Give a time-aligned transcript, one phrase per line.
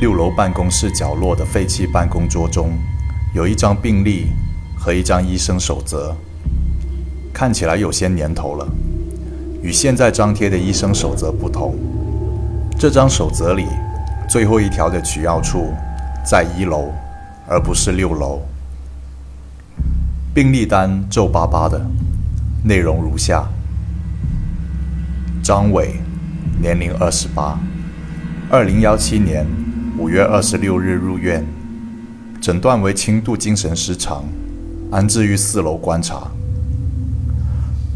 [0.00, 2.72] 六楼办公室角落的废弃办公桌中，
[3.32, 4.26] 有一张病历
[4.76, 6.16] 和一张医生守则，
[7.32, 8.66] 看起来有些年头了。
[9.62, 11.76] 与现在张贴的医生守则不同，
[12.76, 13.66] 这张守则里
[14.28, 15.72] 最后一条的取药处
[16.26, 16.90] 在一楼，
[17.48, 18.42] 而不是六楼。
[20.34, 21.80] 病历单皱巴巴的，
[22.64, 23.46] 内容如下：
[25.40, 26.00] 张伟，
[26.60, 27.56] 年龄二十八，
[28.50, 29.46] 二零幺七年
[29.96, 31.46] 五月二十六日入院，
[32.40, 34.24] 诊断为轻度精神失常，
[34.90, 36.32] 安置于四楼观察。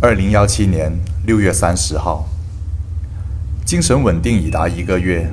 [0.00, 0.92] 二零幺七年。
[1.26, 2.26] 六月三十号，
[3.62, 5.30] 精神稳定已达一个月，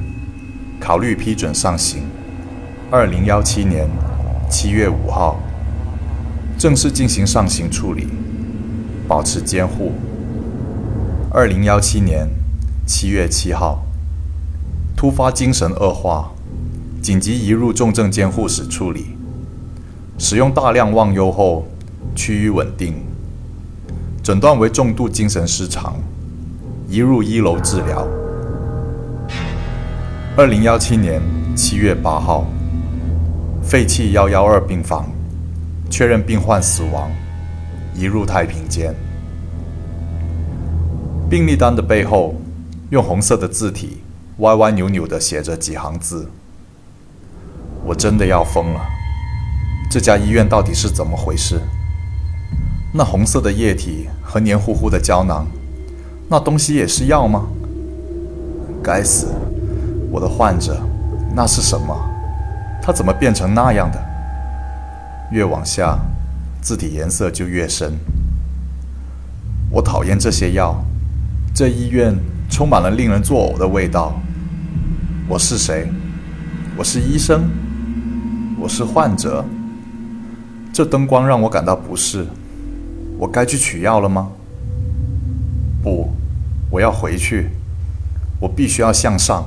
[0.77, 2.03] 考虑批准上刑。
[2.91, 3.87] 二零幺七年
[4.49, 5.39] 七月五号，
[6.57, 8.09] 正式进行上刑处理，
[9.07, 9.93] 保持监护。
[11.31, 12.27] 二零幺七年
[12.85, 13.85] 七月七号，
[14.97, 16.34] 突发精神恶化，
[17.05, 19.15] 紧急移入重症监护室处理，
[20.17, 21.67] 使用大量忘忧后
[22.15, 22.95] 趋于稳定。
[24.23, 25.99] 诊断为重度精神失常，
[26.89, 28.07] 移入一楼治疗。
[30.35, 31.21] 二零幺七年
[31.55, 32.47] 七月八号，
[33.61, 35.07] 废弃幺幺二病房，
[35.91, 37.11] 确认病患死亡，
[37.93, 38.95] 移入太平间。
[41.29, 42.33] 病历单的背后，
[42.89, 43.97] 用红色的字体
[44.39, 46.27] 歪歪扭扭的写着几行字。
[47.85, 48.81] 我真的要疯了！
[49.91, 51.61] 这家医院到底是怎么回事？
[52.91, 55.45] 那红色的液体和黏糊糊的胶囊，
[56.27, 57.45] 那东西也是药吗？
[58.81, 59.27] 该死，
[60.09, 60.81] 我的患者，
[61.35, 61.95] 那是什么？
[62.81, 64.03] 他怎么变成那样的？
[65.31, 65.99] 越往下，
[66.61, 67.93] 字体颜色就越深。
[69.69, 70.83] 我讨厌这些药，
[71.53, 72.15] 这医院
[72.49, 74.13] 充满了令人作呕的味道。
[75.27, 75.87] 我是谁？
[76.75, 77.47] 我是医生？
[78.65, 79.45] 我是患者？
[80.73, 82.25] 这灯光让我感到不适。
[83.19, 84.31] 我该去取药了吗？
[85.83, 86.09] 不，
[86.71, 87.51] 我要回去。
[88.39, 89.45] 我必须要向上，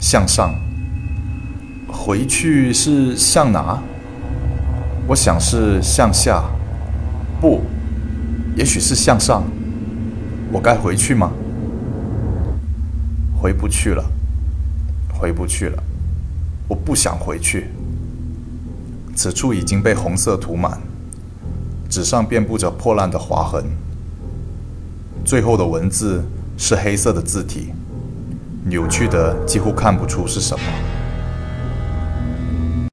[0.00, 0.52] 向上。
[1.86, 3.80] 回去是向哪？
[5.06, 6.42] 我想是向下。
[7.40, 7.60] 不，
[8.56, 9.44] 也许是向上。
[10.50, 11.30] 我该回去吗？
[13.40, 14.04] 回不去了，
[15.12, 15.80] 回不去了。
[16.66, 17.68] 我不想回去。
[19.14, 20.80] 此处已经被红色涂满。
[21.88, 23.64] 纸上遍布着破烂的划痕，
[25.24, 26.24] 最后的文字
[26.56, 27.72] 是黑色的字体，
[28.64, 30.64] 扭曲的几乎看不出是什么。